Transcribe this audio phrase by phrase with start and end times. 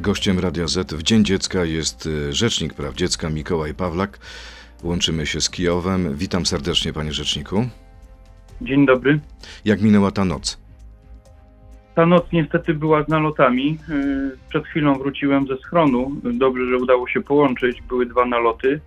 [0.00, 4.18] Gościem Radia Z w Dzień Dziecka jest y, Rzecznik Praw Dziecka Mikołaj Pawlak.
[4.82, 6.16] Łączymy się z Kijowem.
[6.16, 7.66] Witam serdecznie, panie rzeczniku.
[8.60, 9.20] Dzień dobry.
[9.64, 10.58] Jak minęła ta noc?
[11.94, 13.78] Ta noc niestety była z nalotami.
[13.88, 16.12] Yy, Przed chwilą wróciłem ze schronu.
[16.24, 17.82] Dobrze, że udało się połączyć.
[17.82, 18.80] Były dwa naloty.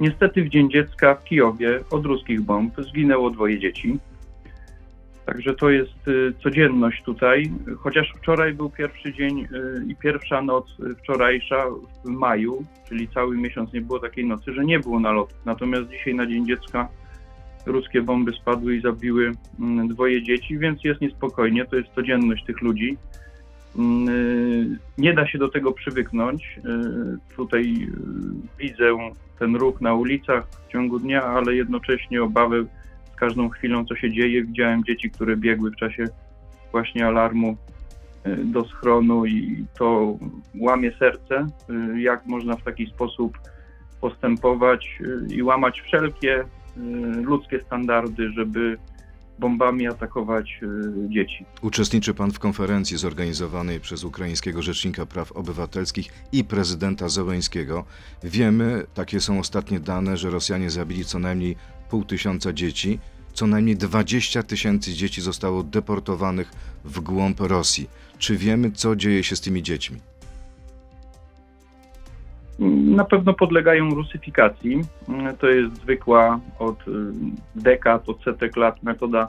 [0.00, 3.98] Niestety w Dzień Dziecka w Kijowie od ruskich bomb zginęło dwoje dzieci.
[5.26, 7.50] Także to jest y, codzienność tutaj.
[7.78, 11.64] Chociaż wczoraj był pierwszy dzień y, i pierwsza noc y, wczorajsza
[12.04, 15.38] w maju, czyli cały miesiąc nie było takiej nocy, że nie było nalotów.
[15.44, 16.88] Natomiast dzisiaj na Dzień Dziecka
[17.66, 21.64] ruskie bomby spadły i zabiły mm, dwoje dzieci, więc jest niespokojnie.
[21.64, 22.96] To jest codzienność tych ludzi.
[23.78, 26.58] Mm, Nie da się do tego przywyknąć.
[27.36, 27.88] Tutaj
[28.58, 32.64] widzę ten ruch na ulicach w ciągu dnia, ale jednocześnie obawę
[33.14, 34.44] z każdą chwilą, co się dzieje.
[34.44, 36.04] Widziałem dzieci, które biegły w czasie
[36.72, 37.56] właśnie alarmu
[38.26, 40.18] y, do schronu i to
[40.60, 41.46] łamie serce,
[41.94, 43.38] y, jak można w taki sposób
[44.00, 46.44] postępować y, i łamać wszelkie
[47.22, 48.78] ludzkie standardy, żeby
[49.38, 50.60] bombami atakować
[51.08, 51.44] dzieci.
[51.62, 57.84] Uczestniczy pan w konferencji zorganizowanej przez ukraińskiego Rzecznika Praw Obywatelskich i prezydenta Zełęńskiego.
[58.24, 61.56] Wiemy, takie są ostatnie dane, że Rosjanie zabili co najmniej
[61.90, 62.98] pół tysiąca dzieci.
[63.32, 66.50] Co najmniej 20 tysięcy dzieci zostało deportowanych
[66.84, 67.88] w głąb Rosji.
[68.18, 69.98] Czy wiemy, co dzieje się z tymi dziećmi?
[72.96, 74.80] Na pewno podlegają rusyfikacji.
[75.38, 76.90] To jest zwykła od y,
[77.54, 79.28] dekad, od setek lat metoda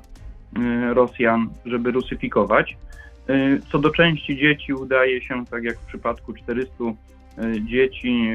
[0.58, 2.78] y, Rosjan, żeby rusyfikować.
[3.30, 8.30] Y, Co do części dzieci udaje się, tak jak w przypadku 400 y, dzieci,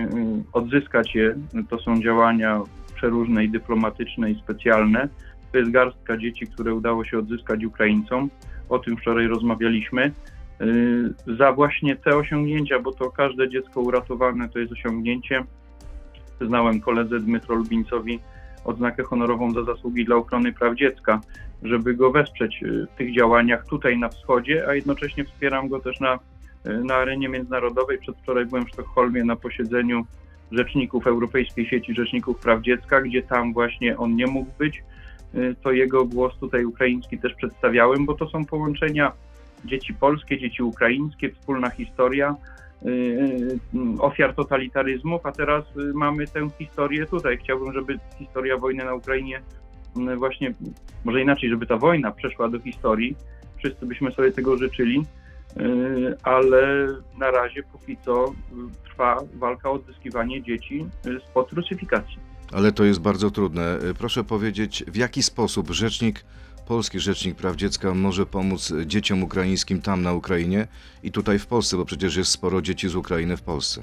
[0.52, 1.34] odzyskać je.
[1.68, 2.60] To są działania
[3.00, 5.08] przeróżne i dyplomatyczne i specjalne.
[5.52, 8.30] To jest garstka dzieci, które udało się odzyskać Ukraińcom.
[8.68, 10.12] O tym wczoraj rozmawialiśmy.
[10.60, 15.44] Y, Za właśnie te osiągnięcia, bo to każde dziecko uratowane to jest osiągnięcie.
[16.36, 18.20] Przyznałem koledze Dmytro Lubincowi
[18.64, 21.20] odznakę honorową za zasługi dla ochrony praw dziecka,
[21.62, 26.00] żeby go wesprzeć y, w tych działaniach tutaj na wschodzie, a jednocześnie wspieram go też
[26.00, 26.18] na,
[26.66, 27.98] y, na arenie międzynarodowej.
[27.98, 30.06] Przedwczoraj byłem w Sztokholmie na posiedzeniu
[30.52, 34.82] rzeczników Europejskiej Sieci Rzeczników Praw Dziecka, gdzie tam właśnie on nie mógł być.
[35.34, 39.12] Y, To jego głos tutaj ukraiński też przedstawiałem, bo to są połączenia
[39.64, 42.36] dzieci polskie, dzieci ukraińskie, wspólna historia
[42.86, 43.58] y, y,
[44.00, 47.38] ofiar totalitaryzmów, a teraz mamy tę historię tutaj.
[47.38, 49.40] Chciałbym, żeby historia wojny na Ukrainie
[50.16, 50.54] właśnie,
[51.04, 53.16] może inaczej, żeby ta wojna przeszła do historii.
[53.58, 55.02] Wszyscy byśmy sobie tego życzyli,
[56.22, 56.86] ale
[57.18, 58.32] na razie póki co y,
[58.84, 62.18] trwa walka o odzyskiwanie dzieci y, spod rusyfikacji.
[62.52, 63.78] Ale to jest bardzo trudne.
[63.90, 66.24] Y, Proszę powiedzieć, w jaki sposób rzecznik,
[66.68, 70.66] polski rzecznik praw dziecka może pomóc dzieciom ukraińskim tam na Ukrainie
[71.02, 73.82] i tutaj w Polsce, bo przecież jest sporo dzieci z Ukrainy w Polsce.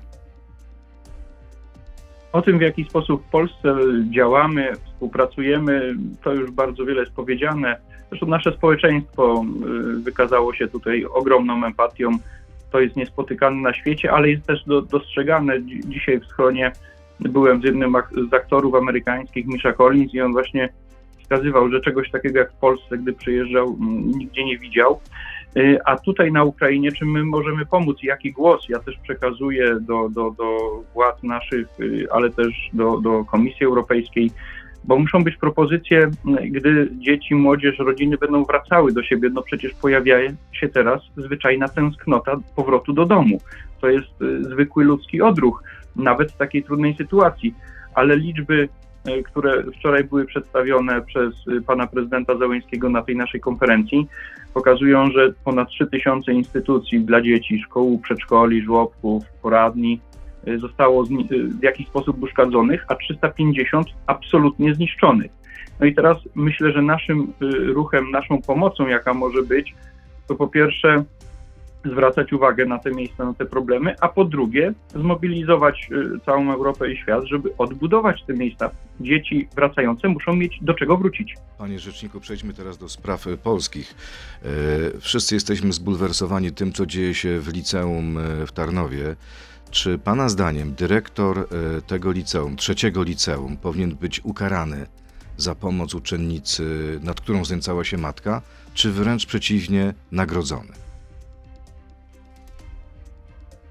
[2.32, 3.76] O tym, w jaki sposób w Polsce
[4.16, 7.78] działamy, współpracujemy, to już bardzo wiele jest powiedziane.
[8.10, 9.46] Zresztą nasze społeczeństwo
[9.98, 12.12] y, wykazało się tutaj ogromną empatią.
[12.72, 15.62] To jest niespotykane na świecie, ale jest też do, dostrzegane.
[15.62, 16.72] Dzi- Dzisiaj w schronie
[17.20, 17.96] byłem z jednym
[18.30, 20.70] z aktorów amerykańskich, Misha Collins, i on właśnie
[21.22, 23.78] wskazywał, że czegoś takiego jak w Polsce, gdy przyjeżdżał,
[24.18, 25.00] nigdzie nie widział.
[25.58, 27.98] Y, A tutaj na Ukrainie, czym my możemy pomóc?
[28.04, 30.58] Jaki głos ja też przekazuję do, do, do
[30.94, 34.32] władz naszych, y, ale też do, do Komisji Europejskiej,
[34.84, 36.12] bo muszą być propozycje,
[36.42, 39.30] y, gdy dzieci, młodzież, rodziny będą wracały do siebie.
[39.34, 40.18] No przecież pojawia
[40.52, 43.38] się teraz zwyczajna tęsknota powrotu do domu.
[43.82, 45.64] To jest y, zwykły ludzki odruch,
[45.96, 47.56] nawet w takiej trudnej sytuacji.
[47.96, 48.70] Ale liczby,
[49.08, 54.08] y, które wczoraj były przedstawione przez y, pana prezydenta Załęskiego na tej naszej konferencji,
[54.54, 60.00] pokazują, że ponad 3000 instytucji dla dzieci, szkół, przedszkoli, żłobków, poradni
[60.58, 65.32] zostało zni- y, w jakiś sposób uszkadzonych, a 350 absolutnie zniszczonych.
[65.80, 69.76] No i teraz myślę, że naszym y, ruchem, naszą pomocą, jaka może być,
[70.28, 71.04] to po pierwsze
[71.86, 76.92] zwracać uwagę na te miejsca, na te problemy, a po drugie zmobilizować y, całą Europę
[76.92, 78.70] i świat, żeby odbudować te miejsca.
[79.00, 81.34] Dzieci wracające muszą mieć do czego wrócić.
[81.58, 83.96] Panie Rzeczniku, przejdźmy teraz do spraw polskich.
[85.00, 88.18] Wszyscy jesteśmy zbulwersowani tym, co dzieje się w liceum
[88.48, 89.16] w Tarnowie.
[89.72, 94.88] Czy Pana zdaniem dyrektor e, tego liceum, trzeciego liceum, powinien być ukarany
[95.38, 98.42] za pomoc uczennicy, nad którą znęcała się matka,
[98.74, 100.87] czy wręcz przeciwnie, nagrodzony?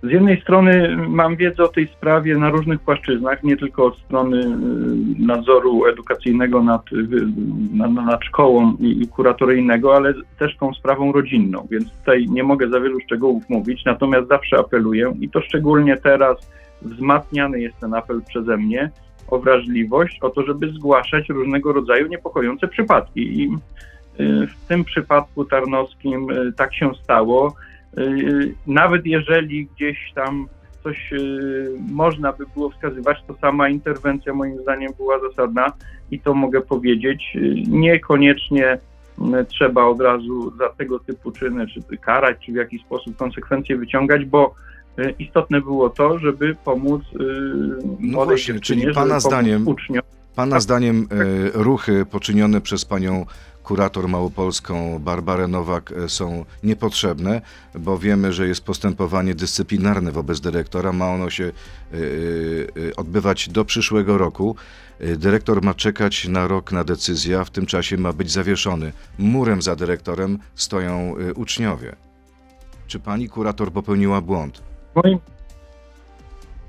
[0.03, 4.39] Z jednej strony mam wiedzę o tej sprawie na różnych płaszczyznach, nie tylko od strony
[4.39, 4.47] y,
[5.19, 7.07] nadzoru edukacyjnego nad, y,
[7.73, 12.69] nad, nad szkołą i, i kuratoryjnego, ale też tą sprawą rodzinną, więc tutaj nie mogę
[12.69, 16.51] za wielu szczegółów mówić, natomiast zawsze apeluję i to szczególnie teraz
[16.83, 18.91] wzmacniany jest ten apel przeze mnie
[19.29, 23.43] o wrażliwość, o to, żeby zgłaszać różnego rodzaju niepokojące przypadki.
[23.43, 23.51] I
[24.21, 27.55] y, w tym przypadku tarnowskim tak się stało.
[27.99, 30.49] Y, Nawet jeżeli gdzieś tam
[30.83, 35.73] coś y, można by było wskazywać, to sama interwencja moim zdaniem była zasadna
[36.11, 37.23] i to mogę powiedzieć.
[37.37, 38.75] Y, Niekoniecznie
[39.19, 43.77] y, trzeba od razu za tego typu czyny, czy karać, czy w jakiś sposób konsekwencje
[43.77, 44.55] wyciągać, bo
[44.99, 47.17] y, istotne było to, żeby pomóc y,
[48.01, 50.03] młodej właśnie, czyli żeby pana pomóc zdaniem- uczniom.
[50.37, 53.27] Pana zdaniem e, ruchy poczynione przez panią
[53.67, 57.41] kurator małopolską Barbarę Nowak e, są niepotrzebne,
[57.75, 60.93] bo wiemy, że jest postępowanie dyscyplinarne wobec dyrektora.
[60.93, 61.97] Ma ono się e,
[62.89, 64.57] e, odbywać do przyszłego roku.
[65.17, 68.93] Dyrektor ma czekać na rok na decyzję, a w tym czasie ma być zawieszony.
[69.19, 71.97] Murem za dyrektorem stoją uczniowie.
[72.87, 74.63] Czy pani kurator popełniła błąd?
[74.95, 75.19] Moim,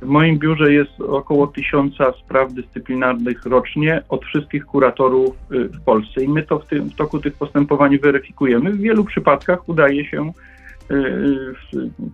[0.01, 6.23] w moim biurze jest około tysiąca spraw dyscyplinarnych rocznie od wszystkich kuratorów y, w Polsce
[6.23, 8.71] i my to w, tym, w toku tych postępowań weryfikujemy.
[8.71, 10.31] W wielu przypadkach udaje się
[10.91, 11.53] y,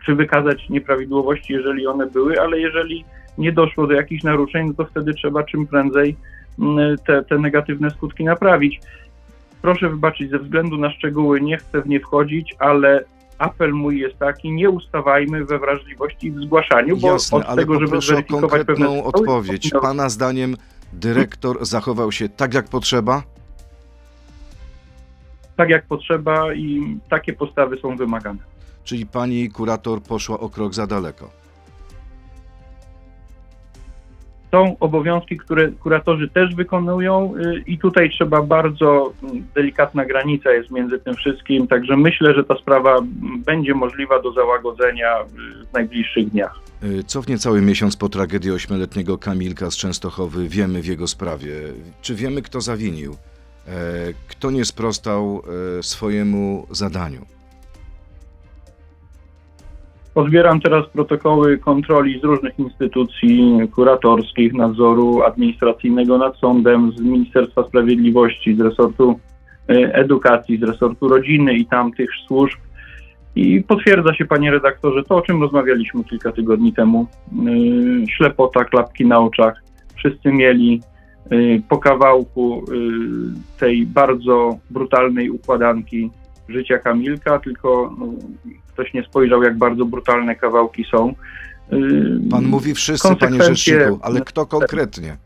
[0.05, 3.05] czy wykazać nieprawidłowości, jeżeli one były, ale jeżeli
[3.37, 6.15] nie doszło do jakichś naruszeń, no to wtedy trzeba czym prędzej
[6.59, 8.79] mm, te, te negatywne skutki naprawić.
[9.61, 13.03] Proszę wybaczyć, ze względu na szczegóły nie chcę w nie wchodzić, ale
[13.43, 17.61] apel mój jest taki, nie ustawajmy we wrażliwości i w zgłaszaniu, bo Jasne, od ale
[17.61, 19.71] tego, żeby zweryfikować konkretną odpowiedź.
[19.81, 20.55] Pana zdaniem
[20.93, 23.23] dyrektor zachował się tak, jak potrzeba?
[25.55, 28.39] tak jak potrzeba i takie postawy są wymagane.
[28.83, 31.42] Czyli pani kurator poszła o krok za daleko.
[34.53, 40.71] Są obowiązki, które kuratorzy też wykonują y, i tutaj trzeba bardzo mm, delikatna granica jest
[40.71, 45.73] między tym wszystkim, także myślę, że ta sprawa mm, będzie możliwa do załagodzenia y, w
[45.73, 46.59] najbliższych dniach.
[46.83, 51.51] Y, Co w niecały miesiąc po tragedii ośmioletniego Kamilka z Częstochowy wiemy w jego sprawie?
[52.01, 53.15] Czy wiemy, kto zawinił?
[53.67, 53.73] E,
[54.27, 55.41] Kto nie sprostał
[55.79, 57.32] e, swojemu zadaniu?
[60.13, 68.55] Pozbieram teraz protokoły kontroli z różnych instytucji kuratorskich, nadzoru administracyjnego nad sądem, z Ministerstwa Sprawiedliwości,
[68.55, 69.19] z resortu
[69.69, 72.57] e, edukacji, z resortu rodziny i tamtych służb.
[73.35, 77.07] I potwierdza się, panie redaktorze, to o czym rozmawialiśmy kilka tygodni temu.
[77.43, 79.63] Yy, Ślepota, klapki na oczach.
[79.95, 80.81] Wszyscy mieli
[81.31, 82.65] yy, po kawałku
[83.59, 86.09] tej bardzo brutalnej układanki
[86.49, 88.05] życia Kamilka, tylko no,
[88.73, 91.13] ktoś nie spojrzał, jak bardzo brutalne kawałki są.
[91.71, 95.17] Yy, Pan mówi wszyscy, panie konsekwencje- rzeczniku, ale kto konkretnie?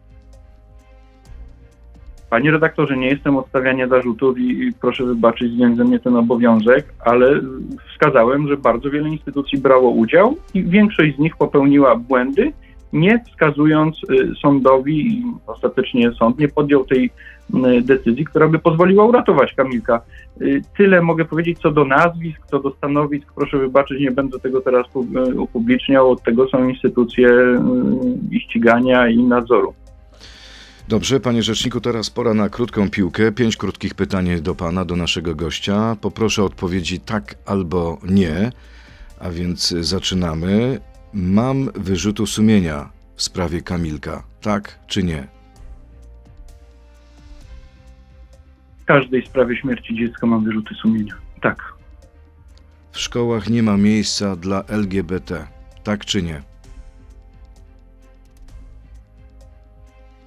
[2.30, 6.94] Panie redaktorze, nie jestem od stawiania zarzutów i, i proszę wybaczyć, ze mnie ten obowiązek,
[7.00, 7.42] ale
[7.92, 12.52] wskazałem, że bardzo wiele instytucji brało udział i większość z nich popełniła błędy,
[12.94, 17.06] nie wskazując y, sądowi ostatecznie sąd nie podjął tej
[17.50, 20.02] y, decyzji, która by pozwoliła uratować Kamilka.
[20.42, 23.28] Y, Tyle mogę powiedzieć co do nazwisk, co do stanowisk.
[23.36, 26.12] Proszę wybaczyć, nie będę tego teraz pu- upubliczniał.
[26.12, 27.30] Od tego są instytucje
[28.32, 29.74] i ścigania i nadzoru.
[30.90, 33.32] Dobrze, panie rzeczniku, teraz pora na krótką piłkę.
[33.32, 35.96] Pięć krótkich pytań do pana, do naszego gościa.
[36.02, 38.52] Poproszę odpowiedzi tak albo nie.
[39.20, 40.80] A więc zaczynamy.
[41.20, 44.24] Mam wyrzutu sumienia w sprawie Kamilka.
[44.42, 45.28] Tak czy nie?
[48.82, 51.14] W każdej sprawie śmierci dziecka mam wyrzuty sumienia.
[51.42, 51.74] Tak.
[52.92, 55.48] W szkołach nie ma miejsca dla LGBT.
[55.84, 56.42] Tak czy nie?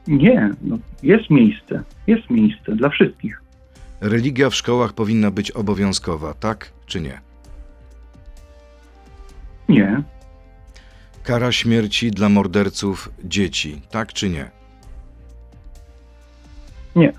[0.06, 1.82] Nie, no, jest miejsce.
[2.06, 3.42] Jest miejsce dla wszystkich.
[4.00, 6.34] Religia w szkołach powinna być obowiązkowa.
[6.34, 7.20] Tak czy nie?
[9.68, 10.02] Nie.
[11.30, 13.82] Kara śmierci dla morderców dzieci.
[13.90, 14.50] Tak czy nie?
[16.96, 17.12] Nie.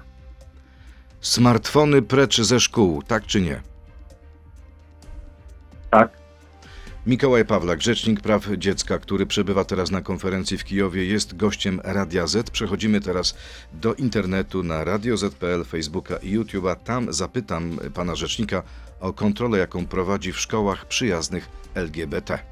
[1.21, 3.03] Smartfony precz ze szkół.
[3.03, 3.61] Tak czy nie?
[5.89, 6.11] Tak.
[7.05, 12.27] Mikołaj Pawlak, Rzecznik Praw Dziecka, który przebywa teraz na konferencji w Kijowie, jest gościem Radia
[12.27, 12.49] Z.
[12.49, 13.37] Przechodzimy teraz
[13.73, 16.75] do internetu na Radio Z.pl, Facebooka i YouTube'a.
[16.75, 18.63] Tam zapytam pana rzecznika
[18.99, 22.50] o kontrolę, jaką prowadzi w szkołach przyjaznych LGBT.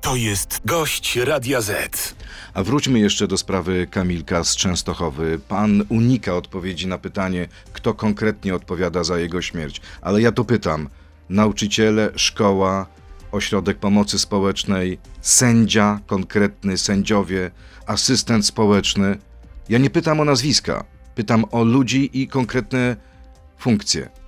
[0.00, 2.14] To jest gość Radia Z.
[2.54, 5.40] A wróćmy jeszcze do sprawy Kamilka z Częstochowy.
[5.48, 9.80] Pan unika odpowiedzi na pytanie, kto konkretnie odpowiada za jego śmierć.
[10.02, 10.88] Ale ja to pytam.
[11.28, 12.86] Nauczyciele, szkoła,
[13.32, 17.50] ośrodek pomocy społecznej, sędzia, konkretny sędziowie,
[17.86, 19.18] asystent społeczny.
[19.68, 22.96] Ja nie pytam o nazwiska, pytam o ludzi i konkretne
[23.58, 24.19] funkcje.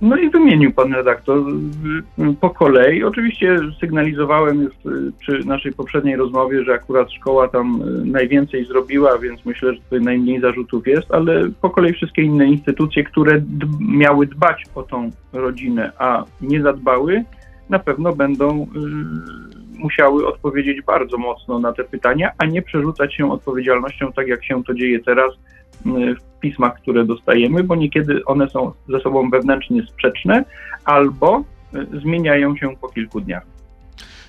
[0.00, 3.04] No i wymienił pan redaktor y, po kolei.
[3.04, 9.18] Oczywiście sygnalizowałem już y, przy naszej poprzedniej rozmowie, że akurat szkoła tam y, najwięcej zrobiła,
[9.18, 13.42] więc myślę, że tutaj najmniej zarzutów jest, ale po kolei wszystkie inne instytucje, które
[13.80, 17.24] miały dbać o tą rodzinę, a nie zadbały,
[17.68, 18.66] na pewno będą y,
[19.78, 24.64] musiały odpowiedzieć bardzo mocno na te pytania, a nie przerzucać się odpowiedzialnością, tak jak się
[24.64, 29.82] to dzieje teraz y, w pismach, które dostajemy, bo niekiedy one są ze sobą wewnętrznie
[29.82, 30.44] sprzeczne
[30.84, 33.42] albo y, zmieniają się po kilku dniach.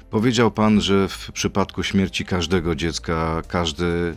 [0.09, 4.13] Powiedział pan, że w przypadku śmierci każdego dziecka, każdy,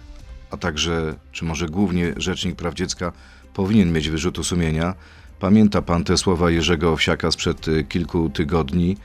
[0.51, 3.13] a także, czy może głównie Rzecznik Praw Dziecka
[3.55, 4.95] powinien mieć wyrzutu sumienia.
[5.41, 8.97] Pamięta pan te słowa Jerzego Owsiaka sprzed y, kilku tygodni,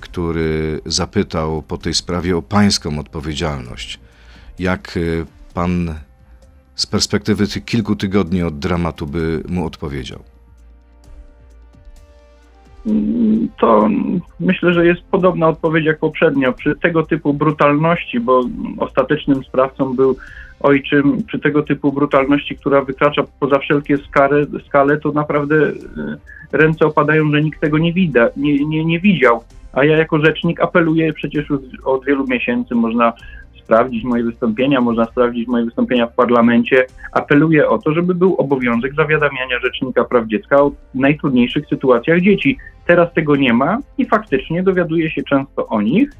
[0.00, 4.00] który zapytał po tej sprawie o pańską odpowiedzialność.
[4.58, 5.94] Jak y, pan
[6.74, 10.22] z perspektywy tych kilku tygodni od dramatu by mu odpowiedział?
[13.60, 13.88] To
[14.40, 16.52] myślę, że jest podobna odpowiedź jak poprzednio.
[16.52, 18.44] Przy tego typu brutalności, bo
[18.78, 20.16] ostatecznym sprawcą był
[20.60, 25.74] ojczym, przy tego typu brutalności, która wykracza poza wszelkie skale, skale to naprawdę y,
[26.52, 29.44] ręce opadają, że nikt tego nie, wida, nie, nie, nie widział.
[29.72, 31.46] A ja jako rzecznik apeluję przecież
[31.84, 33.12] od wielu miesięcy, można
[33.64, 36.86] sprawdzić moje wystąpienia, można sprawdzić moje wystąpienia w parlamencie.
[37.12, 42.58] Apeluję o to, żeby był obowiązek zawiadamiania Rzecznika Praw Dziecka o najtrudniejszych sytuacjach dzieci.
[42.86, 46.10] Teraz tego nie ma i faktycznie dowiaduje się często o nich,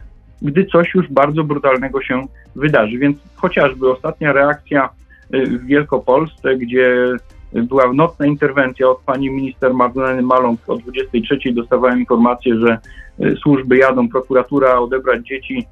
[0.42, 2.98] gdy coś już bardzo brutalnego się wydarzy.
[2.98, 4.88] Więc chociażby ostatnia reakcja
[5.34, 7.16] y, w Wielkopolsce, gdzie
[7.52, 12.78] była nocna interwencja od pani minister Magdaleny Maląg o 23 dostawałem informację, że
[13.26, 15.66] y, służby jadą, prokuratura odebrać dzieci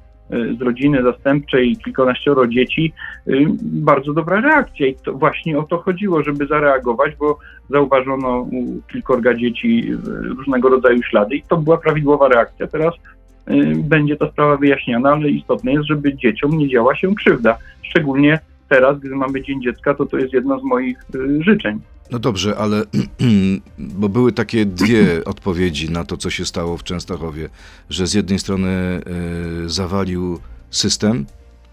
[0.57, 2.93] z rodziny zastępczej, kilkanaścioro dzieci.
[3.27, 7.37] Y, Bardzo dobra reakcja i to właśnie o to chodziło, żeby zareagować, bo
[7.69, 9.97] zauważono u kilkorga dzieci y,
[10.37, 12.67] różnego rodzaju ślady i to była prawidłowa reakcja.
[12.67, 17.57] Teraz y, będzie ta sprawa wyjaśniana, ale istotne jest, żeby dzieciom nie działa się krzywda.
[17.81, 18.39] Szczególnie
[18.73, 21.79] teraz, gdy mamy Dzień Dziecka, to to jest jedno z moich y, życzeń.
[22.11, 22.83] No dobrze, ale
[23.99, 27.49] bo były takie dwie odpowiedzi na to, co się stało w Częstochowie,
[27.89, 29.01] że z jednej strony
[29.65, 30.39] y, zawalił
[30.69, 31.25] system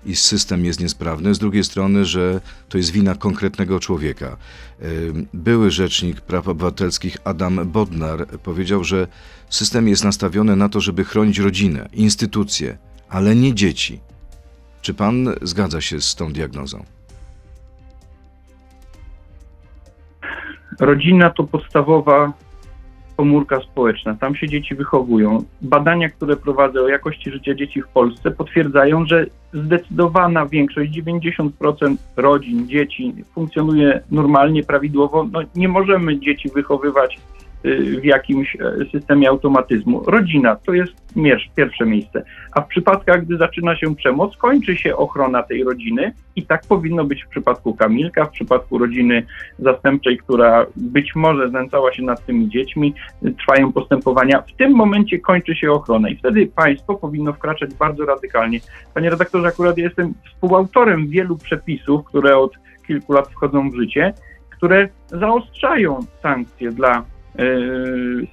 [0.06, 4.36] i system jest niesprawny, z drugiej strony, że to jest wina konkretnego człowieka.
[4.82, 9.06] Y, były rzecznik praw obywatelskich Adam Bodnar powiedział, że
[9.50, 12.78] system jest nastawiony na to, żeby chronić rodzinę, instytucje,
[13.08, 14.00] ale nie dzieci.
[14.80, 16.84] Czy pan zgadza się z tą diagnozą?
[20.80, 22.32] Rodzina to podstawowa
[23.16, 24.14] komórka społeczna.
[24.14, 25.44] Tam się dzieci wychowują.
[25.62, 32.68] Badania, które prowadzę o jakości życia dzieci w Polsce potwierdzają, że zdecydowana większość, 90% rodzin,
[32.68, 35.28] dzieci funkcjonuje normalnie, prawidłowo.
[35.32, 37.18] No, nie możemy dzieci wychowywać
[38.00, 40.02] w jakimś e, systemie automatyzmu.
[40.06, 40.92] Rodzina to jest
[41.56, 42.22] pierwsze miejsce.
[42.52, 47.04] A w przypadkach, gdy zaczyna się przemoc, kończy się ochrona tej rodziny i tak powinno
[47.04, 49.26] być w przypadku Kamilka, w przypadku rodziny
[49.58, 52.94] zastępczej, która być może znęcała się nad tymi dziećmi,
[53.26, 54.42] y, trwają postępowania.
[54.42, 58.60] W tym momencie kończy się ochrona i wtedy państwo powinno wkraczać bardzo radykalnie.
[58.94, 62.52] Panie redaktorze, akurat jestem współautorem wielu przepisów, które od
[62.86, 64.14] kilku lat wchodzą w życie,
[64.50, 67.02] które zaostrzają sankcje dla y,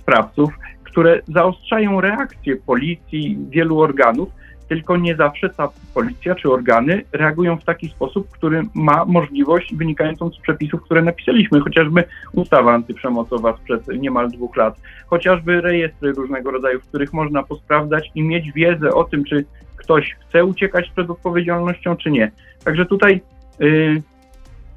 [0.01, 4.29] sprawców, które zaostrzają reakcję policji, wielu organów,
[4.67, 10.29] tylko nie zawsze ta policja czy organy reagują w taki sposób, który ma możliwość wynikającą
[10.29, 16.79] z przepisów, które napisaliśmy, chociażby ustawa antyprzemocowa sprzed niemal dwóch lat, chociażby rejestry różnego rodzaju,
[16.79, 21.95] w których można posprawdzać i mieć wiedzę o tym, czy ktoś chce uciekać przed odpowiedzialnością,
[21.95, 22.31] czy nie.
[22.63, 23.21] Także tutaj
[23.61, 24.01] y,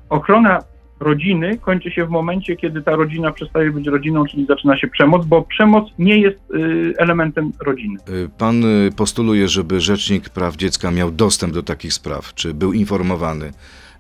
[0.09, 0.59] ochrona
[1.01, 5.27] rodziny kończy się w momencie, kiedy ta rodzina przestaje być rodziną, czyli zaczyna się przemoc,
[5.27, 7.97] bo przemoc nie jest y, elementem rodziny.
[8.09, 12.35] Y, Pan y, postuluje, żeby Rzecznik Praw Dziecka miał dostęp do takich spraw.
[12.35, 13.53] Czy był informowany?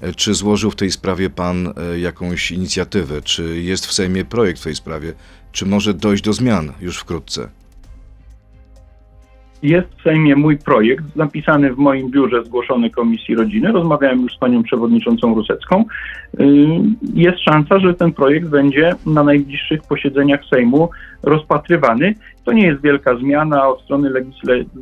[0.02, 3.23] Y, Czy złożył w tej sprawie Pan y, jakąś inicjatywę?
[3.23, 5.12] Czy jest w Sejmie projekt w tej sprawie?
[5.52, 7.49] Czy może dojść do zmian już wkrótce?
[9.62, 13.73] Jest w Sejmie mój projekt, napisany w moim biurze, zgłoszony Komisji Rodziny.
[13.73, 15.85] Rozmawiałem już z panią przewodniczącą Rusecką.
[16.40, 16.45] Y,
[17.14, 20.90] Jest szansa, że ten projekt będzie na najbliższych posiedzeniach Sejmu
[21.23, 22.14] rozpatrywany.
[22.45, 24.11] To nie jest wielka zmiana, od strony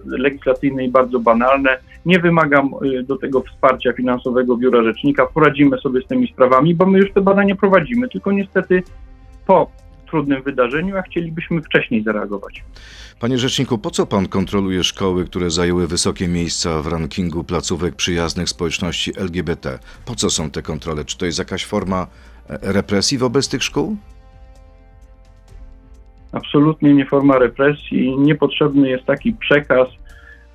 [0.05, 1.79] legislacyjnej bardzo banalne.
[2.07, 5.27] Nie wymagam y, do tego wsparcia finansowego Biura Rzecznika.
[5.27, 8.83] Poradzimy sobie z tymi sprawami, bo my już te badania prowadzimy, tylko niestety
[9.47, 9.71] po
[10.11, 12.65] trudnym wydarzeniu, a chcielibyśmy wcześniej zareagować.
[13.21, 18.49] Panie rzeczniku, po co pan kontroluje szkoły, które zajęły wysokie miejsca w rankingu placówek przyjaznych
[18.49, 19.79] społeczności LGBT?
[20.05, 21.05] Po co są te kontrole?
[21.05, 22.07] Czy to jest jakaś forma
[22.49, 23.97] e, represji wobec tych szkół?
[26.33, 29.89] Absolutnie nie forma represji, niepotrzebny jest taki przekaz.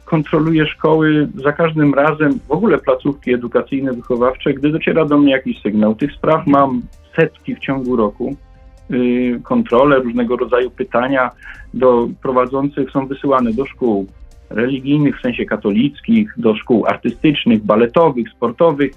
[0.05, 5.61] Kontroluję szkoły za każdym razem, w ogóle placówki edukacyjne, wychowawcze, gdy dociera do mnie jakiś
[5.61, 5.95] sygnał.
[5.95, 6.81] Tych spraw mam
[7.15, 8.35] setki w ciągu roku.
[8.89, 11.31] Yy, Kontrole, różnego rodzaju pytania
[11.73, 14.07] do prowadzących są wysyłane do szkół
[14.49, 18.91] religijnych, w sensie katolickich, do szkół artystycznych, baletowych, sportowych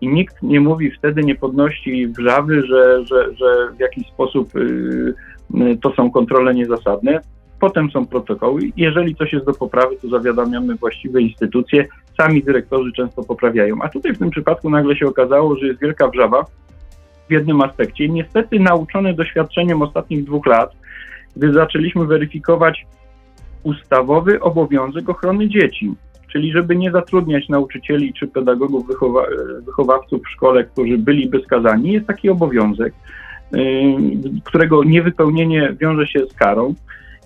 [0.00, 5.14] i nikt nie mówi wtedy, nie podnosi wrzawy, że, że, że w jakiś sposób yy,
[5.54, 7.20] yy, to są kontrole niezasadne.
[7.60, 8.60] Potem są protokoły.
[8.76, 11.86] Jeżeli coś jest do poprawy, to zawiadamiamy właściwe instytucje.
[12.16, 13.76] Sami dyrektorzy często poprawiają.
[13.82, 16.44] A tutaj w tym przypadku nagle się okazało, że jest wielka wrzawa
[17.28, 18.08] w jednym aspekcie.
[18.08, 20.72] Niestety nauczony doświadczeniem ostatnich dwóch lat,
[21.36, 22.86] gdy zaczęliśmy weryfikować
[23.62, 25.94] ustawowy obowiązek ochrony dzieci,
[26.32, 29.22] czyli żeby nie zatrudniać nauczycieli czy pedagogów, wychowa
[29.66, 32.94] wychowawców w szkole, którzy byliby skazani, jest taki obowiązek,
[33.52, 33.60] yy,
[34.44, 36.74] którego niewypełnienie wiąże się z karą.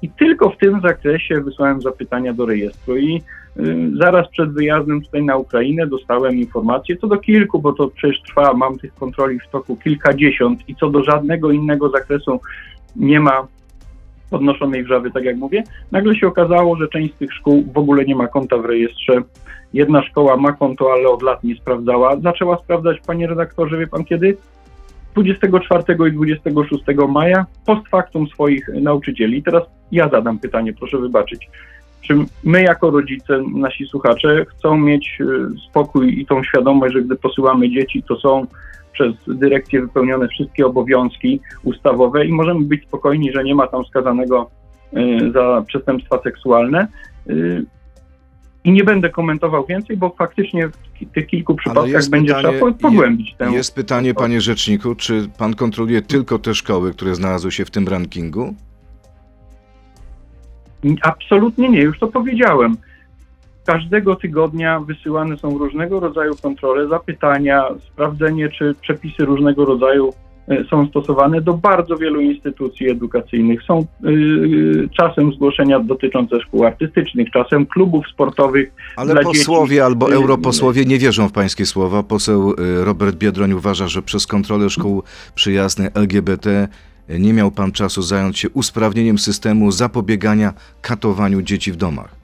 [0.02, 3.22] I tylko w tym zakresie wysłałem zapytania do rejestru i
[4.00, 8.54] zaraz przed wyjazdem tutaj na Ukrainę dostałem informację, co do kilku, bo to przecież trwa,
[8.54, 12.40] mam tych kontroli w toku kilkadziesiąt i co do żadnego innego zakresu
[12.96, 13.46] nie ma
[14.30, 15.62] podnoszonej wrzawy, tak jak mówię.
[15.92, 19.22] Nagle się okazało, że część z tych szkół w ogóle nie ma konta w rejestrze.
[19.72, 22.16] Jedna szkoła ma konto, ale od lat nie sprawdzała.
[22.20, 24.36] Zaczęła sprawdzać, panie redaktorze, wie pan kiedy?
[25.14, 29.42] 24 i 26 maja post factum swoich nauczycieli.
[29.42, 31.48] Teraz ja zadam pytanie, proszę wybaczyć.
[32.02, 35.24] Czy my jako rodzice, nasi słuchacze chcą mieć y,
[35.70, 38.46] spokój i tą świadomość, że gdy posyłamy dzieci, to są
[38.92, 44.50] przez dyrekcję wypełnione wszystkie obowiązki ustawowe i możemy być spokojni, że nie ma tam skazanego
[44.96, 46.86] y, za przestępstwa seksualne.
[47.30, 47.64] Y,
[48.64, 53.34] I nie będę komentował więcej, bo faktycznie w tych kilku przypadkach będzie trzeba po- pogłębić
[53.38, 53.50] tę.
[53.52, 57.88] Jest pytanie, panie rzeczniku, czy pan kontroluje tylko te szkoły, które znalazły się w tym
[57.88, 58.54] rankingu?
[61.02, 62.76] Absolutnie nie, już to powiedziałem.
[63.66, 70.12] Każdego tygodnia wysyłane są różnego rodzaju kontrole, zapytania, sprawdzenie, czy przepisy różnego rodzaju
[70.48, 73.62] e, są stosowane do bardzo wielu instytucji edukacyjnych.
[73.62, 78.72] Są yy, czasem zgłoszenia dotyczące szkół artystycznych, czasem klubów sportowych.
[78.96, 82.02] Ale posłowie dzieci, albo europosłowie nie wierzą w pańskie słowa.
[82.02, 85.02] Poseł y, Robert Biedroń uważa, że przez kontrolę szkół
[85.34, 86.68] przyjaznych LGBT
[87.18, 92.14] nie miał pan czasu zająć się usprawnieniem systemu zapobiegania katowaniu dzieci w domach.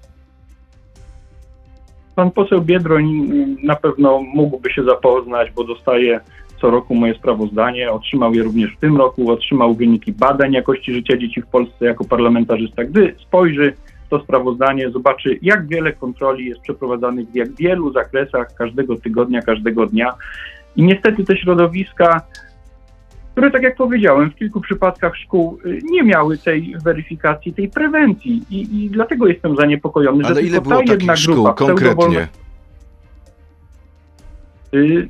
[2.14, 3.30] Pan poseł Biedroń
[3.62, 6.20] na pewno mógłby się zapoznać, bo dostaje
[6.60, 11.16] co roku moje sprawozdanie, otrzymał je również w tym roku, otrzymał wyniki badań jakości życia
[11.16, 12.84] dzieci w Polsce jako parlamentarzysta.
[12.84, 13.74] Gdy spojrzy
[14.10, 19.86] to sprawozdanie, zobaczy jak wiele kontroli jest przeprowadzanych w jak wielu zakresach każdego tygodnia, każdego
[19.86, 20.14] dnia.
[20.76, 22.20] I niestety te środowiska,
[23.38, 28.42] które tak jak powiedziałem, w kilku przypadkach szkół y, nie miały tej weryfikacji, tej prewencji
[28.50, 32.28] i, i dlatego jestem zaniepokojony, Ale że ile było ta jedna takich szkół grupa konkretnie?
[34.74, 35.08] Y,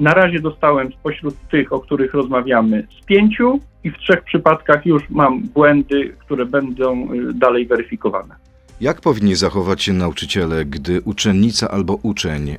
[0.00, 5.10] Na razie dostałem spośród tych, o których rozmawiamy, z pięciu i w trzech przypadkach już
[5.10, 8.34] mam błędy, które będą y, dalej weryfikowane.
[8.80, 12.56] Jak powinni zachować się nauczyciele, gdy uczennica albo uczeń e,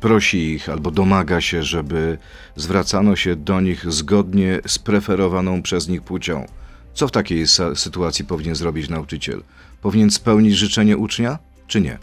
[0.00, 2.18] prosi ich albo domaga się, żeby
[2.56, 6.46] zwracano się do nich zgodnie z preferowaną przez nich płcią?
[6.92, 9.42] Co w takiej sytuacji powinien zrobić nauczyciel?
[9.82, 11.98] Powinien spełnić życzenie ucznia, czy nie?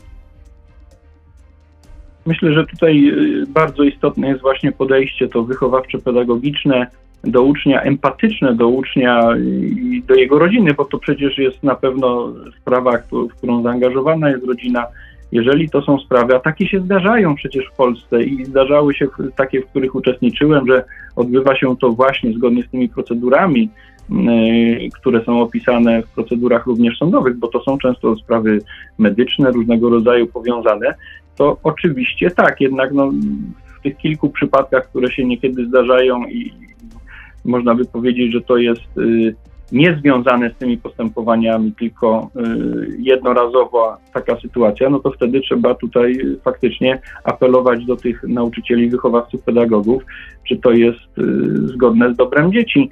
[2.25, 6.87] Myślę, że tutaj y, bardzo istotne jest właśnie podejście to wychowawcze-pedagogiczne
[7.23, 9.37] do ucznia, empatyczne do ucznia
[9.81, 14.45] i do jego rodziny, bo to przecież jest na pewno sprawa, w którą zaangażowana jest
[14.45, 14.85] rodzina.
[15.31, 19.61] Jeżeli to są sprawy, a takie się zdarzają przecież w Polsce i zdarzały się takie,
[19.61, 20.83] w których uczestniczyłem, że
[21.15, 23.69] odbywa się to właśnie zgodnie z tymi procedurami,
[24.11, 28.59] y, które są opisane w procedurach również sądowych, bo to są często sprawy
[28.97, 30.93] medyczne, różnego rodzaju powiązane,
[31.35, 33.11] to oczywiście tak, jednak no,
[33.79, 36.53] w tych kilku przypadkach, które się niekiedy zdarzają i
[37.45, 39.35] można by powiedzieć, że to jest y,
[39.71, 47.01] niezwiązane z tymi postępowaniami, tylko y, jednorazowa taka sytuacja, no to wtedy trzeba tutaj faktycznie
[47.23, 50.03] apelować do tych nauczycieli, wychowawców, pedagogów,
[50.47, 52.89] czy to jest y, zgodne z dobrem dzieci.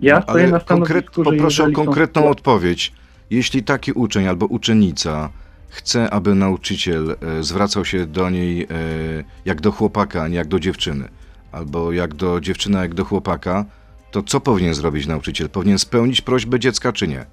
[0.00, 2.92] Ja stoję Ale na konkret, poproszę o są konkretną sytuacje- odpowiedź.
[3.30, 5.30] Jeśli taki uczeń albo uczennica
[5.68, 8.66] chce, aby nauczyciel e, zwracał się do niej e,
[9.44, 11.08] jak do chłopaka, a nie jak do dziewczyny,
[11.54, 13.64] albo jak do dziewczyna, jak do chłopaka,
[14.10, 15.48] to co powinien zrobić nauczyciel?
[15.50, 17.24] Powinien spełnić prośbę dziecka, czy nie?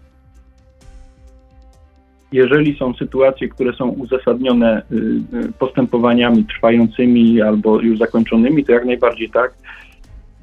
[2.31, 4.95] Jeżeli są sytuacje, które są uzasadnione y,
[5.37, 9.53] y, postępowaniami trwającymi albo już zakończonymi, to jak najbardziej tak.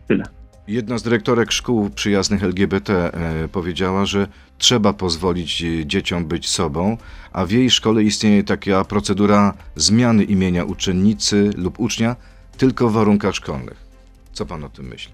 [0.08, 0.24] Tyle.
[0.68, 4.26] Jedna z dyrektorek szkół przyjaznych LGBT e, powiedziała, że
[4.58, 6.96] trzeba pozwolić e, dzieciom być sobą,
[7.32, 12.16] a w jej szkole istnieje taka procedura zmiany imienia uczennicy lub ucznia
[12.58, 13.88] tylko w warunkach szkolnych.
[14.32, 15.12] Co pan o tym myśli?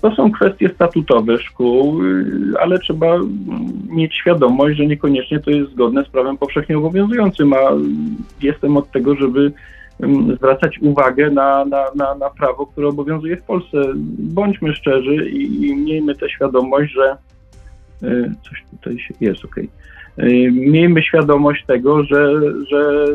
[0.00, 2.24] To są kwestie statutowe szkół, y,
[2.60, 3.18] ale trzeba
[3.88, 7.58] mieć świadomość, że niekoniecznie to jest zgodne z prawem powszechnie obowiązującym, a
[8.42, 9.52] jestem od tego, żeby
[10.00, 13.78] mm, zwracać uwagę na, na, na, na prawo, które obowiązuje w Polsce.
[14.18, 17.16] Bądźmy szczerzy i, i miejmy tę świadomość, że
[18.02, 19.64] y, coś tutaj się jest okej.
[19.64, 19.68] Y,
[20.52, 23.06] Miejmy świadomość tego, że, że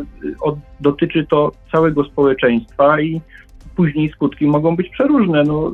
[0.80, 3.22] dotyczy to całego społeczeństwa i
[3.76, 5.44] później skutki mogą być przeróżne.
[5.44, 5.74] No,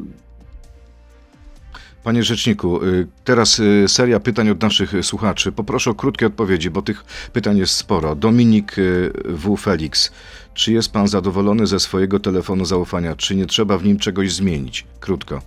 [2.04, 5.52] Panie rzeczniku, y, teraz y, seria pytań od naszych y, słuchaczy.
[5.52, 8.16] Poproszę o krótkie odpowiedzi, bo tych pytań jest sporo.
[8.16, 9.58] Dominik y, W.
[9.58, 10.12] Felix,
[10.54, 13.16] czy jest pan zadowolony ze swojego telefonu zaufania?
[13.16, 14.86] Czy nie trzeba w nim czegoś zmienić?
[15.00, 15.42] Krótko.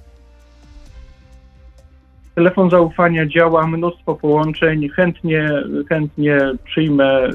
[2.36, 4.88] Telefon zaufania działa, mnóstwo połączeń.
[4.88, 5.50] Chętnie,
[5.88, 7.32] chętnie przyjmę y,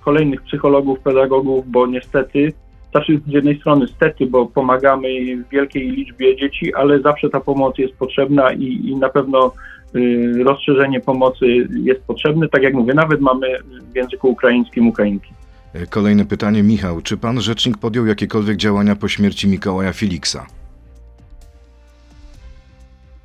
[0.00, 2.52] kolejnych psychologów, pedagogów, bo niestety,
[2.90, 5.08] znaczy z jednej strony stety, bo pomagamy
[5.50, 9.52] wielkiej liczbie dzieci, ale zawsze ta pomoc jest potrzebna i, i na pewno
[9.94, 11.46] y, rozszerzenie pomocy
[11.82, 12.48] jest potrzebne.
[12.48, 13.46] Tak jak mówię, nawet mamy
[13.92, 15.30] w języku ukraińskim Ukrainki.
[15.76, 16.62] Y, Kolejne pytanie.
[16.62, 20.46] Michał, czy pan rzecznik podjął jakiekolwiek działania po śmierci Mikołaja Filiksa?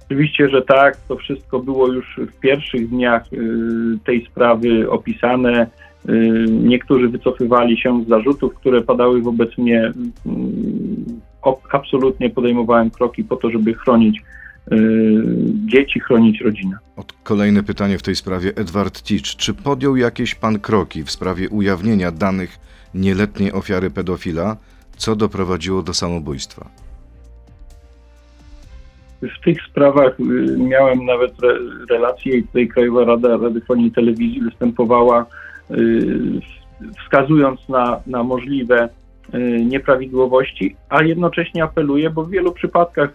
[0.06, 0.98] Oczywiście, że tak.
[1.08, 3.38] To wszystko było już w pierwszych dniach y,
[4.06, 5.68] tej sprawy opisane.
[6.10, 9.94] Y, Niektórzy wycofywali się z zarzutów, które padały wobec mnie.
[10.26, 11.36] Y,
[11.72, 14.22] Absolutnie podejmowałem kroki po to, żeby chronić
[15.66, 16.78] dzieci, chronić rodzinę.
[16.96, 18.52] Od kolejne pytanie w tej sprawie.
[18.56, 22.60] Edward Ticz, czy podjął jakieś pan kroki w sprawie ujawnienia danych
[22.94, 24.58] nieletniej ofiary pedofila,
[24.98, 26.70] co doprowadziło do samobójstwa?
[29.22, 30.24] W tych sprawach y,
[30.58, 31.58] miałem nawet re,
[31.90, 35.26] relacje i tutaj Krajowa Rada Radiofonii i Telewizji występowała
[35.72, 35.76] y,
[37.04, 38.90] wskazując na, na możliwe
[39.34, 43.10] y, nieprawidłowości, a jednocześnie apeluję, bo w wielu przypadkach,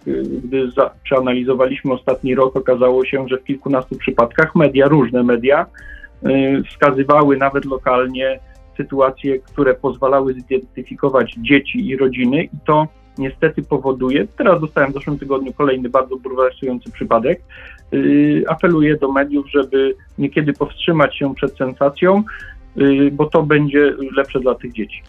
[0.45, 5.67] gdy za, przeanalizowaliśmy ostatni rok, okazało się, że w kilkunastu przypadkach media, różne media,
[6.69, 8.41] wskazywały nawet lokalnie
[8.77, 15.19] sytuacje, które pozwalały zidentyfikować dzieci i rodziny i to niestety powoduje, teraz dostałem w zeszłym
[15.19, 17.43] tygodniu kolejny bardzo bulwersujący przypadek,
[17.93, 22.25] yy, apeluję do mediów, żeby niekiedy powstrzymać się przed sensacją,
[22.77, 25.03] yy, bo to będzie lepsze dla tych dzieci.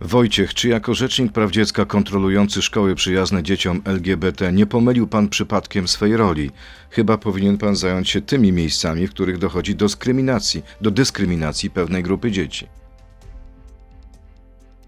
[0.00, 5.88] Wojciech, czy jako rzecznik praw dziecka kontrolujący szkoły przyjazne dzieciom LGBT nie pomylił pan przypadkiem
[5.88, 6.50] swej roli?
[6.90, 12.02] Chyba powinien pan zająć się tymi miejscami, w których dochodzi do dyskryminacji, do dyskryminacji pewnej
[12.02, 12.79] grupy dzieci.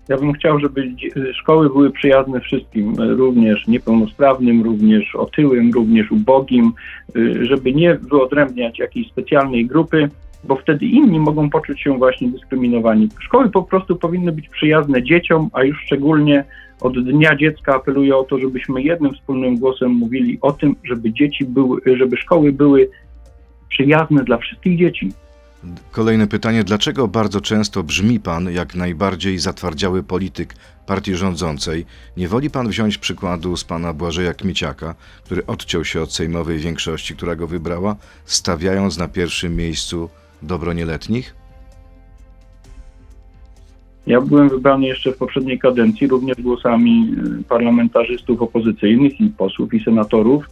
[0.09, 0.95] Ja bym chciał, żeby
[1.35, 6.73] szkoły były przyjazne wszystkim, y, również niepełnosprawnym, również otyłym, również ubogim,
[7.17, 10.09] y, żeby nie wyodrębniać jakiejś specjalnej grupy,
[10.45, 13.09] bo wtedy inni mogą poczuć się właśnie dyskryminowani.
[13.21, 16.45] Szkoły po prostu powinny być przyjazne dzieciom, a już szczególnie
[16.81, 21.45] od Dnia Dziecka apeluję o to, żebyśmy jednym wspólnym głosem mówili o tym, żeby dzieci
[21.45, 22.89] były, żeby szkoły były
[23.69, 25.13] przyjazne dla wszystkich dzieci.
[25.91, 26.65] Kolejne pytanie.
[26.65, 30.55] Dlaczego bardzo często brzmi pan jak najbardziej zatwardziały polityk
[30.87, 31.87] partii rządzącej?
[32.17, 34.95] Nie woli pan wziąć przykładu z pana Błażeja Kmieciaka,
[35.25, 40.11] który odciął się od sejmowej większości, która go wybrała, stawiając na pierwszym miejscu
[40.43, 41.35] dobro nieletnich?
[44.07, 49.85] Ja byłem wybrany jeszcze w poprzedniej kadencji, również głosami y, parlamentarzystów opozycyjnych i posłów i
[49.85, 50.45] senatorów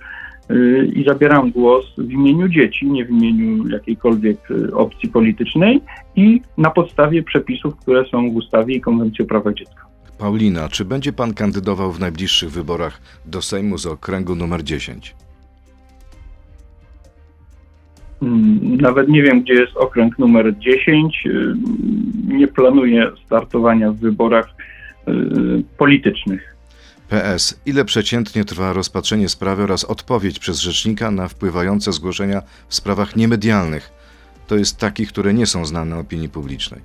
[0.95, 5.81] i zabieram głos w imieniu dzieci, nie w imieniu jakiejkolwiek y, opcji politycznej
[6.17, 9.87] i na podstawie przepisów, które są w ustawie i konwencji o prawach dziecka.
[10.19, 15.15] Paulina, czy będzie pan kandydował w najbliższych wyborach do Sejmu z okręgu numer 10?
[18.23, 21.27] Mm, Nawet nie wiem, gdzie jest okręg numer 10.
[21.27, 21.55] y,
[22.29, 24.49] Nie planuję startowania w wyborach
[25.09, 25.13] y,
[25.79, 26.57] politycznych.
[27.11, 27.61] PS.
[27.67, 33.93] Ile przeciętnie trwa rozpatrzenie sprawy oraz odpowiedź przez rzecznika na wpływające zgłoszenia w sprawach niemedialnych?
[34.47, 36.81] To jest takich, które nie są znane opinii publicznej.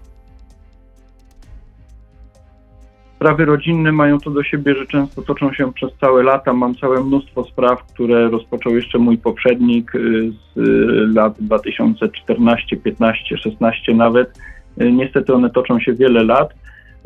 [3.15, 6.53] Sprawy rodzinne mają to do siebie, że często toczą się przez całe lata.
[6.53, 13.37] Mam całe mnóstwo spraw, które rozpoczął jeszcze mój poprzednik y, z y, lat 2014, 15,
[13.37, 14.39] 16 nawet.
[14.81, 16.53] Y, Niestety one toczą się wiele lat.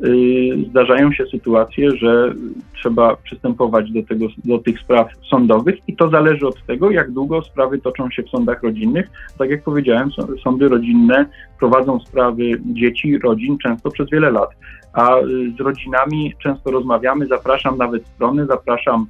[0.04, 2.34] Y, zdarzają się sytuacje, że
[2.76, 7.42] trzeba przystępować do, tego, do tych spraw sądowych i to zależy od tego, jak długo
[7.42, 9.10] sprawy toczą się w sądach rodzinnych.
[9.38, 11.26] Tak jak powiedziałem, są- sądy rodzinne
[11.60, 14.50] prowadzą sprawy dzieci, rodzin często przez wiele lat,
[14.94, 15.24] a y,
[15.58, 19.06] z rodzinami często rozmawiamy, zapraszam nawet strony, zapraszam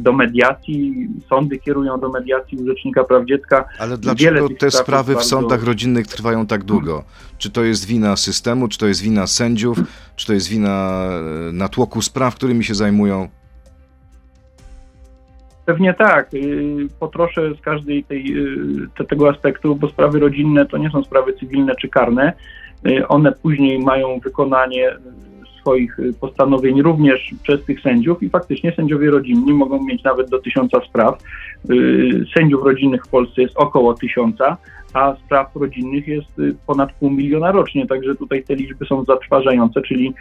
[0.00, 3.64] do mediacji, sądy kierują do mediacji u Rzecznika Praw Dziecka.
[3.78, 7.04] Ale dlaczego te spraw sprawy w bardzo- sądach rodzinnych trwają tak długo?
[7.38, 9.78] Czy to jest wina systemu, czy to jest wina sędziów,
[10.16, 11.08] czy to jest wina
[11.48, 13.28] e, natłoku spraw, którymi się zajmują?
[15.64, 16.34] Pewnie tak.
[16.34, 21.04] y, Potroszę z każdej tej, y, te, tego aspektu, bo sprawy rodzinne to nie są
[21.04, 22.32] sprawy cywilne czy karne.
[22.88, 24.96] Y, One później mają wykonanie
[25.66, 30.38] swoich y, postanowień również przez tych sędziów i faktycznie sędziowie rodzinni mogą mieć nawet do
[30.38, 31.22] tysiąca spraw.
[31.70, 34.56] Y, Sędziów rodzinnych w Polsce jest około tysiąca,
[34.94, 39.82] a spraw rodzinnych jest y, ponad pół miliona rocznie, także tutaj te liczby są zatrważające,
[39.82, 40.14] czyli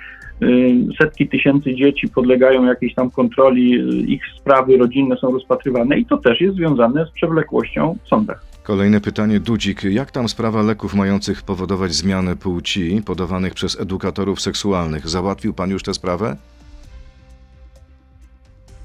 [1.01, 3.71] setki tysięcy dzieci podlegają jakiejś tam kontroli,
[4.13, 8.54] ich sprawy rodzinne są rozpatrywane i to też jest związane z przewlekłością w sądach.
[8.65, 9.83] Kolejne pytanie, Dudzik.
[9.83, 15.07] Jak tam sprawa leków mających powodować zmianę płci podawanych przez edukatorów seksualnych?
[15.07, 16.35] Załatwił pan już tę sprawę?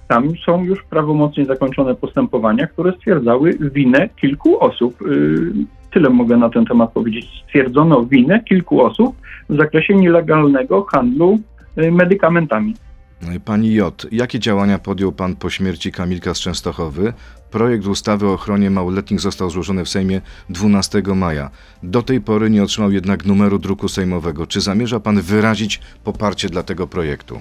[0.08, 5.02] Tam są już prawomocnie zakończone postępowania, które stwierdzały winę kilku osób.
[5.02, 5.52] Y,
[5.92, 7.26] Tyle mogę na ten temat powiedzieć.
[7.44, 9.16] Stwierdzono winę kilku osób
[9.48, 11.38] w zakresie nielegalnego handlu
[11.78, 12.74] y, medykamentami.
[13.44, 17.12] Pani J., jakie działania podjął pan po śmierci Kamilka z Częstochowy?
[17.50, 21.50] Projekt ustawy o ochronie małoletnich został złożony w Sejmie 12 maja.
[21.82, 24.46] Do tej pory nie otrzymał jednak numeru druku sejmowego.
[24.46, 27.40] Czy zamierza pan wyrazić poparcie dla tego projektu?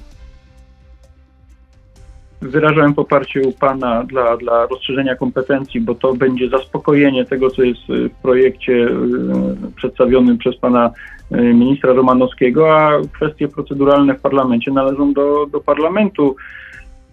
[2.42, 7.82] Wyrażałem poparcie u Pana dla, dla rozszerzenia kompetencji, bo to będzie zaspokojenie tego, co jest
[7.88, 8.92] w projekcie y,
[9.76, 10.92] przedstawionym przez Pana
[11.32, 16.36] ministra Romanowskiego, a kwestie proceduralne w parlamencie należą do, do parlamentu.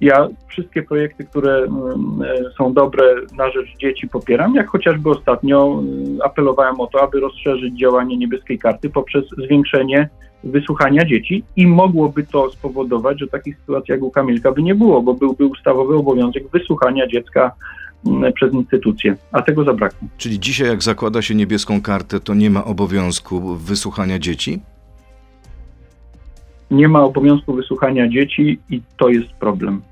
[0.01, 3.05] Ja wszystkie projekty, które y, y, są dobre
[3.37, 5.83] na rzecz dzieci popieram, jak chociażby ostatnio
[6.19, 10.09] y, apelowałem o to, aby rozszerzyć działanie niebieskiej karty poprzez zwiększenie
[10.45, 15.03] wysłuchania dzieci i mogłoby to spowodować, że takich sytuacji jak u Kamilka by nie było,
[15.03, 17.53] bo byłby ustawowy obowiązek wysłuchania dziecka
[18.35, 20.09] przez instytucję, a tego zabrakło.
[20.19, 24.61] Czyli dzisiaj, jak zakłada się niebieską kartę, to nie ma obowiązku wysłuchania dzieci?
[26.71, 29.83] Nie ma obowiązku wysłuchania dzieci i to jest problem.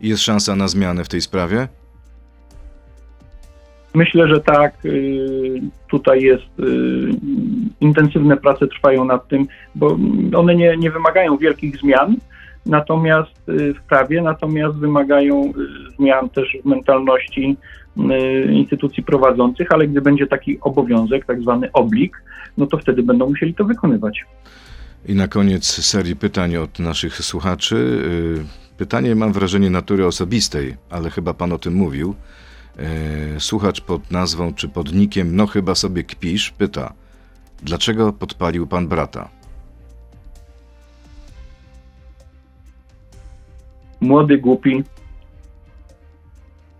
[0.00, 1.68] Jest szansa na zmianę w tej sprawie?
[3.94, 4.84] Myślę, że tak.
[4.84, 7.10] y, Tutaj jest y,
[7.80, 9.98] intensywne prace trwają nad tym, bo
[10.36, 12.16] one nie, nie wymagają wielkich zmian,
[12.66, 15.52] natomiast y, w prawie, natomiast wymagają
[15.98, 17.56] zmian też w mentalności
[17.96, 22.22] y, instytucji prowadzących, ale gdy będzie taki obowiązek, tak zwany oblik,
[22.58, 24.24] no to wtedy będą musieli to wykonywać.
[25.08, 27.74] I na koniec serii pytań od naszych słuchaczy.
[28.38, 32.14] Yy, Pytanie mam wrażenie natury osobistej, ale chyba pan o tym mówił.
[32.78, 32.84] Yy,
[33.40, 36.92] Słuchacz pod nazwą czy pod nikiem No chyba sobie kpisz pyta,
[37.62, 39.28] dlaczego podpalił pan brata?
[44.00, 44.84] Młody, głupi.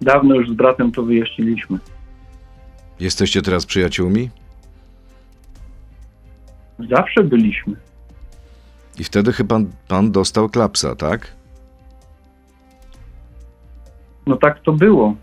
[0.04, 1.78] Dawno już z bratem to wyjaśniliśmy.
[3.00, 4.30] Jesteście teraz przyjaciółmi?
[6.90, 7.76] Zawsze byliśmy.
[8.98, 11.32] I wtedy chyba pan dostał klapsa, tak?
[14.26, 15.14] No tak to było.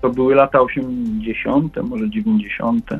[0.00, 2.90] To były lata 80., może 90.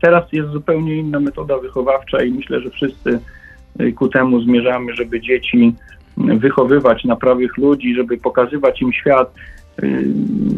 [0.00, 3.20] Teraz jest zupełnie inna metoda wychowawcza i myślę, że wszyscy
[3.80, 5.74] y, ku temu zmierzamy, żeby dzieci
[6.16, 9.34] wychowywać na prawych ludzi, żeby pokazywać im świat.
[9.82, 10.04] Y,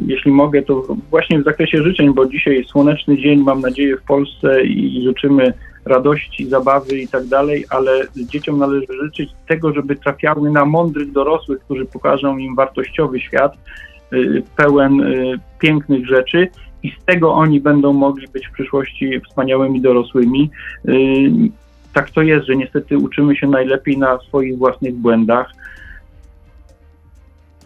[0.06, 4.62] Jeśli mogę, to właśnie w zakresie życzeń, bo dzisiaj słoneczny dzień, mam nadzieję, w Polsce
[4.64, 5.52] i życzymy
[5.84, 11.60] radości, zabawy i tak dalej, ale dzieciom należy życzyć tego, żeby trafiały na mądrych dorosłych,
[11.60, 13.52] którzy pokażą im wartościowy świat,
[14.12, 16.48] y, pełen y, pięknych rzeczy
[16.82, 20.50] i z tego oni będą mogli być w przyszłości wspaniałymi dorosłymi.
[21.96, 25.52] Tak to jest, że niestety uczymy się najlepiej na swoich własnych błędach.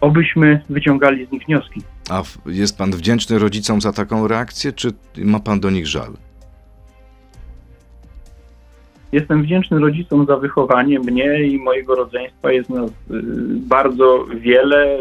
[0.01, 1.83] Obyśmy wyciągali z nich wnioski.
[2.11, 6.13] A jest pan wdzięczny rodzicom za taką reakcję, czy ma pan do nich żal?
[9.13, 12.53] Jestem wdzięczny rodzicom za wychowanie mnie i mojego rodzeństwa.
[12.53, 12.95] Jest nas y,
[13.69, 14.99] bardzo wiele.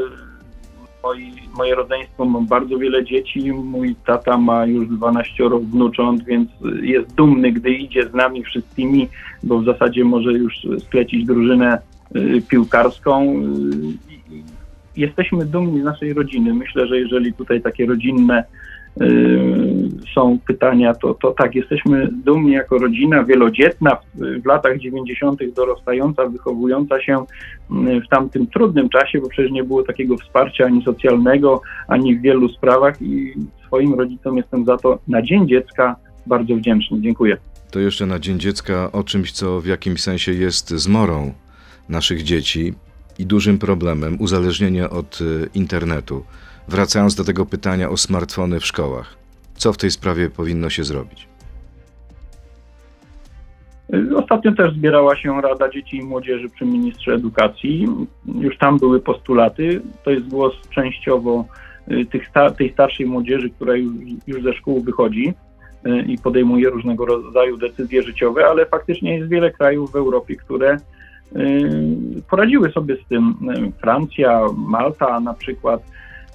[1.03, 3.51] Moi, moje rodzeństwo ma bardzo wiele dzieci.
[3.51, 6.49] Mój tata ma już 12 wnucząt, więc
[6.81, 9.09] jest dumny, gdy idzie z nami wszystkimi,
[9.43, 10.53] bo w zasadzie może już
[10.87, 11.79] sklecić drużynę
[12.15, 13.35] y, piłkarską.
[13.35, 14.49] Y,
[14.97, 16.53] Jesteśmy dumni z naszej rodziny.
[16.53, 18.43] Myślę, że jeżeli tutaj takie rodzinne
[20.15, 25.39] są pytania, to, to tak, jesteśmy dumni jako rodzina wielodzietna, w, w latach 90.
[25.55, 30.83] dorastająca, wychowująca się y, w tamtym trudnym czasie, bo przecież nie było takiego wsparcia ani
[30.83, 33.33] socjalnego, ani w wielu sprawach i
[33.67, 37.01] swoim rodzicom jestem za to na Dzień Dziecka bardzo wdzięczny.
[37.01, 37.37] Dziękuję.
[37.71, 41.33] To jeszcze na Dzień Dziecka o czymś, co w jakimś sensie jest zmorą
[41.89, 42.73] naszych dzieci
[43.19, 46.23] i dużym problemem uzależnienia od y, internetu.
[46.69, 49.17] Wracając do tego pytania o smartfony w szkołach.
[49.53, 51.27] Co w tej sprawie powinno się zrobić?
[54.15, 57.87] Ostatnio też zbierała się Rada Dzieci i Młodzieży przy Ministrze Edukacji.
[58.25, 59.81] Już tam były postulaty.
[60.03, 61.45] To jest głos częściowo
[61.91, 62.05] y,
[62.57, 63.73] tej starszej młodzieży, która
[64.27, 65.33] już, ze szkół wychodzi
[65.85, 70.77] y, i podejmuje różnego rodzaju decyzje życiowe, ale faktycznie jest wiele krajów w Europie, które
[71.35, 73.35] y, poradziły sobie z tym.
[73.81, 75.81] Francja, Malta na przykład.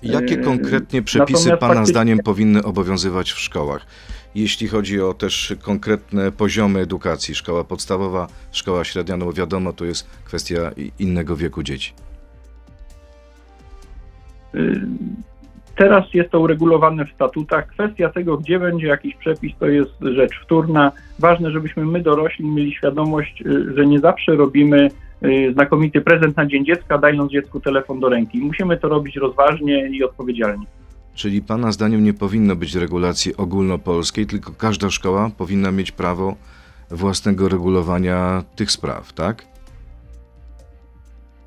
[0.05, 3.87] Jakie Yy, konkretnie przepisy natomiast Pana faktycznie- zdaniem powinny obowiązywać w szkołach?
[4.35, 9.85] Jeśli chodzi o też konkretne poziomy edukacji, szkoła podstawowa, szkoła średnia, no bo wiadomo, to
[9.85, 11.93] jest kwestia innego wieku dzieci.
[15.76, 17.66] Teraz jest to uregulowane w statutach.
[17.66, 20.92] Kwestia tego, gdzie będzie jakiś przepis, to jest rzecz wtórna.
[21.18, 24.90] Ważne, żebyśmy my dorośli mieli świadomość, y, że nie zawsze robimy
[25.24, 28.38] y, znakomity prezent na Dzień Dziecka, dając dziecku telefon do ręki.
[28.38, 30.66] Musimy to robić rozważnie i odpowiedzialnie.
[31.14, 36.37] Czyli Pana zdaniem nie powinno być regulacji ogólnopolskiej, tylko każda szkoła powinna mieć prawo
[36.90, 39.54] własnego regulowania tych spraw, tak?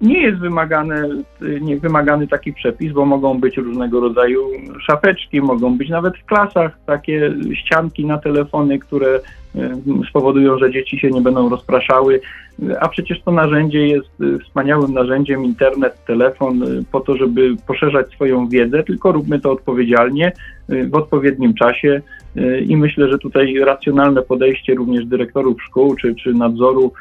[0.02, 0.40] Nie jest
[1.62, 4.42] nie wymagany taki przepis, bo mogą być różnego rodzaju
[4.88, 9.20] szafeczki, mogą być nawet w klasach takie ścianki na telefony, które
[10.10, 12.22] spowodują, że dzieci się nie będą rozpraszały.
[12.80, 18.12] A przecież to narzędzie jest y, wspaniałym narzędziem, internet, telefon, y, po to, żeby poszerzać
[18.12, 20.32] swoją wiedzę, tylko róbmy to odpowiedzialnie,
[20.70, 22.02] w odpowiednim czasie.
[22.38, 26.94] Y, I myślę, że tutaj racjonalne podejście również dyrektorów szkół czy, czy nadzoru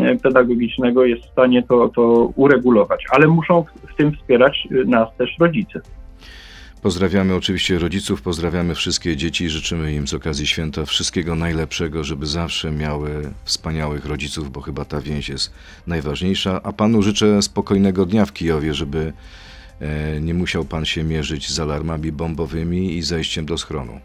[0.00, 5.08] e, pedagogicznego jest w stanie to, to uregulować, ale muszą w, tym wspierać y, nas
[5.18, 5.80] też rodzice.
[6.82, 12.26] Pozdrawiamy oczywiście rodziców, pozdrawiamy wszystkie dzieci i życzymy im z okazji święta wszystkiego najlepszego, żeby
[12.26, 13.10] zawsze miały
[13.44, 15.54] wspaniałych rodziców, bo chyba ta więź jest
[15.86, 16.60] najważniejsza.
[16.62, 19.12] A panu życzę spokojnego dnia w Kijowie, żeby
[20.20, 24.00] nie musiał pan się mierzyć z alarmami bombowymi i zejściem do schronu.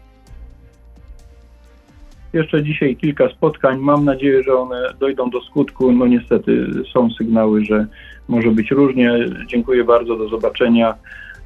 [2.32, 3.78] Jeszcze dzisiaj kilka spotkań.
[3.78, 5.92] Mam nadzieję, że one dojdą do skutku.
[5.92, 7.86] No niestety są sygnały, że
[8.28, 9.12] może być różnie.
[9.46, 10.94] Dziękuję bardzo, do zobaczenia.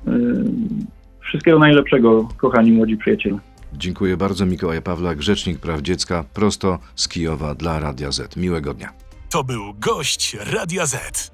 [0.09, 0.11] Y,
[1.21, 3.39] Wszystkiego najlepszego, kochani młodzi przyjaciele.
[3.73, 4.47] Dziękuję bardzo.
[4.47, 8.37] Mikołaj Pawlak, Rzecznik Praw Dziecka, prosto z Kijowa dla Radia Z.
[8.37, 8.93] Miłego dnia.
[9.31, 11.34] To był gość Radia Z.